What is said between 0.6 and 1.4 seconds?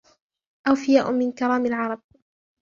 أوفـيــــاء من